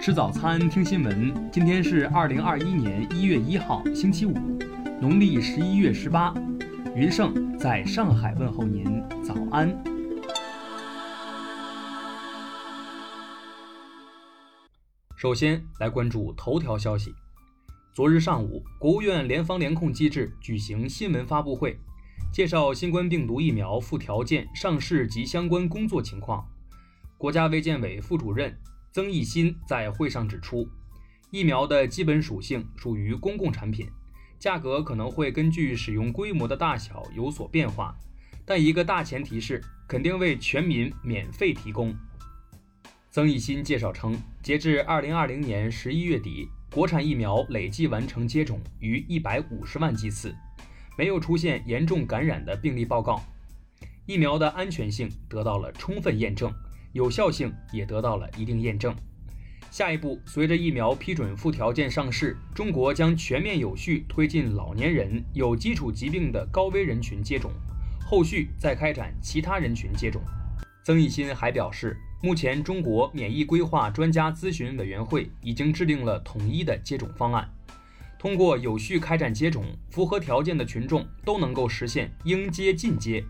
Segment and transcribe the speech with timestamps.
[0.00, 1.50] 吃早餐，听新闻。
[1.50, 4.32] 今天是二零二一年一月一号，星期五，
[5.00, 6.32] 农历十一月十八。
[6.94, 8.84] 云盛在上海问候您，
[9.24, 9.76] 早安。
[15.16, 17.12] 首先来关注头条消息。
[17.92, 21.76] 昨日上午，国务院联防联控机制举行新闻发布会，
[22.32, 26.46] 介绍新冠病毒疫苗附条件上市及相关工作情况。
[27.16, 28.56] 国家卫健委副主任。
[28.90, 30.68] 曾益新在会上指出，
[31.30, 33.88] 疫苗的基本属性属于公共产品，
[34.38, 37.94] 价格可能会根据使用规模的大小有所变化，
[38.44, 41.94] 但一个大前提是肯定为全民免费提供。
[43.10, 50.34] 曾益新介绍称，截至二零二零年十一月底，国产疫苗累计完成接种逾一百五十万剂次，
[50.96, 53.22] 没有出现严重感染的病例报告，
[54.06, 56.52] 疫苗的安全性得到了充分验证。
[56.92, 58.94] 有效性也得到了一定验证。
[59.70, 67.50] 下一步，随着疫苗批准附条件上市，中国将全面有序推进老年人、有基础疾病的高危人群接种，
[68.06, 70.22] 后续再开展其他人群接种。
[70.82, 77.46] 曾益新还表示，目前中国免疫规划专家咨询委员会已经制定了统一的接种方案，
[78.18, 83.22] 通过有序开展接种，符合条件的群众都能够实现应接尽接。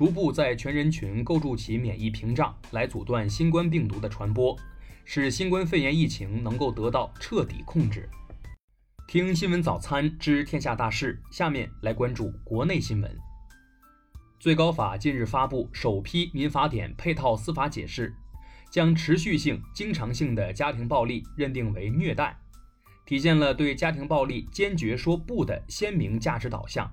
[0.00, 4.56] 逐步在全人群构筑起免疫屏障，来阻断新冠病毒的传播，
[5.04, 8.08] 使新冠肺炎疫情能够得到彻底控制。
[9.06, 13.14] 听新闻早餐知天下大事，下面来关注国内新闻。
[14.38, 18.14] 最高法近日发布首批民法典配套司法解释，
[18.70, 22.34] 将持续性、经常性的家庭暴力认定为虐待，
[23.04, 26.90] 体现了对家庭暴力坚决说不的鲜明价值导向。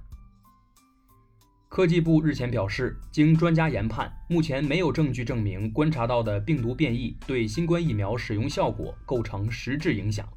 [1.69, 10.27] 科技部日前表示，经专家研判，目前没有证据证明观察到的病毒变异对新冠疫苗使用效果构成实质影响。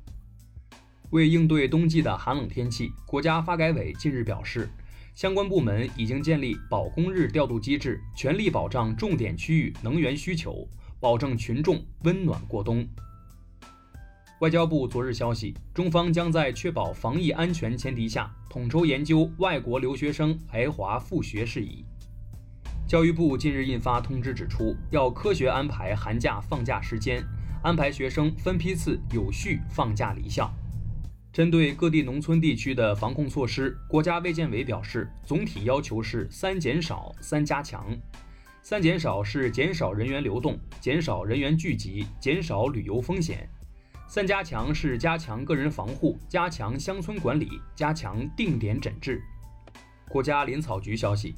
[1.11, 4.68] 为应对冬季的寒冷天气，国家发改委近日表示，
[5.14, 10.68] 相关部门已经建立保供日调度机制，全力保障重点区域能源需求，
[10.98, 12.86] 保证群众温暖过冬。
[14.40, 21.84] 外交部昨日消息，中方将在确保防疫安全前提下，统筹研究外国留学生来华复学事宜。
[22.89, 27.23] 教育部近日印发通知，指出要科学安排寒假放假时间，
[27.62, 30.50] 安排学生分批次有序放假离校。
[31.30, 37.95] 针对各地农村地区的防控措施，国家卫健委表示，总体要求是三减少、三加强。
[38.62, 43.46] 三减少是减少人员流动，减少人员聚集，减少旅游风险。
[44.11, 49.23] 三加强是加强个人防护，加强乡村管理，加强定点诊治。
[50.09, 51.37] 国家林草局消息，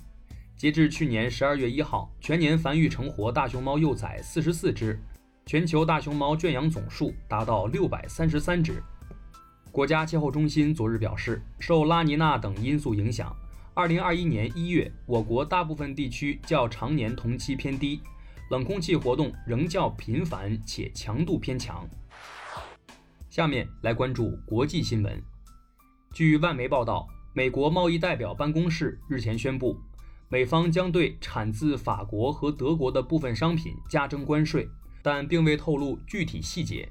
[0.56, 4.99] 截至去年十二月一号，全年繁育成活大熊猫幼崽四十四只，
[5.44, 8.83] 全球大熊猫圈养总数达到六百三十三只。
[9.71, 13.37] 国家气候中心昨日表示，受拉尼娜等因素影响，
[13.75, 18.00] 二零二一年一月，我国大部分地区较常年同期偏低，
[18.49, 21.87] 冷空气活动仍较频繁且强度偏强。
[23.32, 25.19] 下面来关注国际新闻。
[26.12, 29.81] 据外媒报道，美国贸易代表办公室日前宣布，
[30.28, 34.69] 美方将对产自法国和德国的部分商品加征关税，
[35.00, 36.87] 但并未透露具体细节。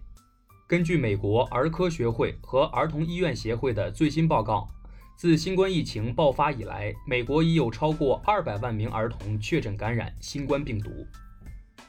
[0.65, 4.67] 根据美国儿科学会和儿童医院协会的最新报告，
[5.15, 10.89] 自新冠疫情爆发以来，美国已有超过二百万名儿童确诊感染新冠病毒。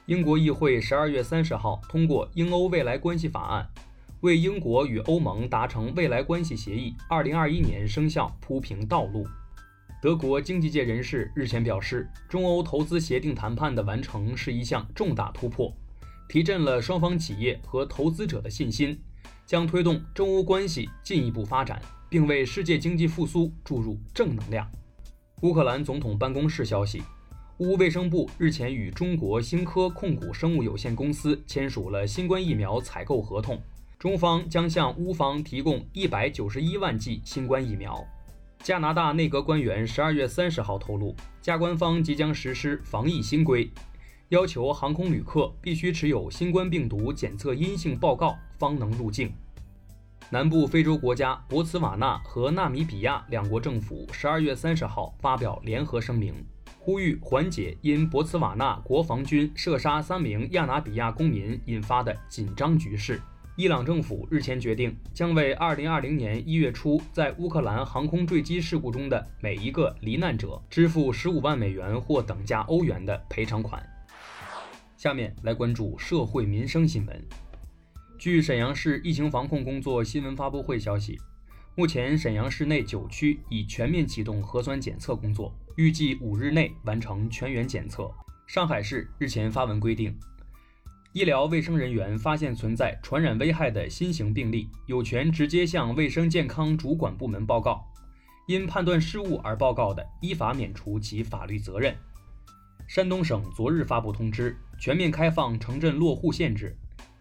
[0.04, 3.66] 英国议会十二月三十号通过《英欧未来关系法案》。
[4.22, 9.26] 为英国与欧盟达成未来关系协议，二零二一年生效铺平道路。
[10.00, 15.74] 德国经济界人士日前表示，中欧投资协定谈判的完成是一项重大突破，
[16.28, 18.96] 提振了双方企业和投资者的信心，
[19.44, 24.70] 将推动中欧关系进一步发展，并为世界经济复苏注入正能量。
[25.40, 27.02] 乌克兰总统办公室消息，
[27.58, 33.60] 乌卫生部日前与中国新科控股生物有限公司签署了新冠疫苗采购合同。
[34.02, 38.04] 中方将向乌方提供一百九十一万剂新冠疫苗。
[38.58, 43.70] 加拿大内阁官员十二月三十号透露，加官方即将实施防疫新规，
[44.30, 49.32] 要求航空旅客必须持有新冠病毒检测阴性报告方能入境。
[50.30, 56.34] 南部非洲国家博茨瓦纳和纳米比亚两国政府十二月三十号发表联合声明，
[56.80, 63.22] 呼吁缓解因博茨瓦纳国防军射杀三名亚拿比亚公民引发的紧张局势。
[63.54, 73.86] 伊朗政府日前决定，将为2020年1月初在乌克兰航空坠机事故中的每一个罹难者支付15万美元或等价欧元的赔偿款。
[74.96, 77.22] 下面来关注社会民生新闻。
[78.18, 81.20] 据沈阳市疫情防控工作新闻发布会消息，
[81.74, 88.10] 目前沈阳市内九区已全面启动核酸检测工作，预计五日内完成全员检测。
[88.46, 90.18] 上海市日前发文规定，
[91.12, 97.84] 医疗卫生人员发现存在传染危害的新型病例，有权直接向卫生健康主管部门报告，
[98.46, 101.94] 因判断失误而报告的，依法免除其法律责任。
[102.86, 106.74] 山东省昨日发布通知，全面开放城镇落户限制，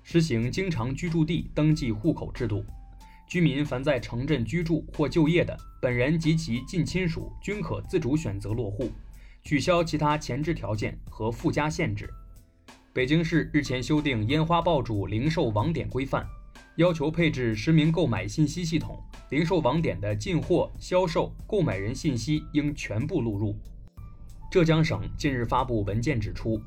[0.03, 2.63] 实行经常居住地登记户口制度。
[3.27, 8.89] 居民凡在城镇居住或就业的，本人及其近亲属均可自主选择落户，
[9.43, 12.09] 取消其他前置条件和附加限制。
[12.93, 16.27] 北京市日前修订烟花爆竹零售网点规范，
[16.75, 23.55] 要求配置实名购买信息系统，零售网点的进货、销售、购买人信息应全部录入。
[24.51, 26.61] 浙江省近日发布文件指出，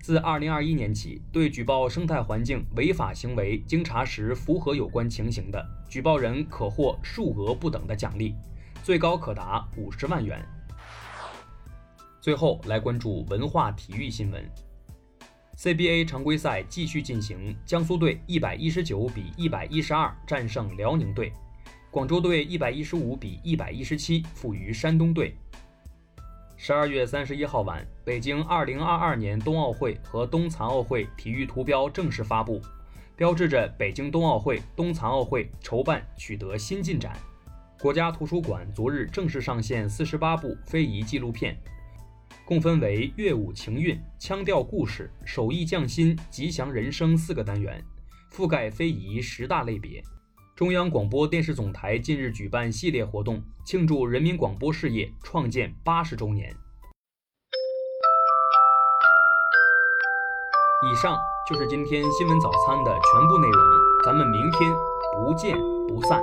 [0.00, 8.34] 自2021年起，对举报生态环境违法行为，经查实符合有关情形的，举报人可获数额不等的奖励，
[8.82, 10.42] 最高可达五十万元。
[12.18, 14.42] 最后来关注文化体育新闻
[15.58, 21.32] ，CBA 常规赛继续进行，江苏队119比112战胜辽宁队，
[21.90, 25.34] 广州队115比117负于山东队。
[26.58, 32.60] 十二月三十一号晚，北京二零二二年冬奥会和冬残奥会体育图标正式发布，
[33.14, 37.16] 标志着北京冬奥会、冬残奥会筹办取得新进展。
[37.78, 41.54] 国家图书馆昨日正式上线四十八部非遗纪录片，
[42.46, 47.84] 共分为乐舞情韵、腔调故事、手艺匠心、吉祥人生四个单元，
[48.32, 50.00] 覆盖非遗十大类别。
[50.54, 56.48] 中央广播电视总台近日举办系列活动，庆祝人民广播事业创建八十周年。
[60.88, 61.18] 以上
[61.50, 63.64] 就是今天新闻早餐的全部内容，
[64.04, 64.72] 咱们明天
[65.16, 65.58] 不见
[65.88, 66.22] 不散。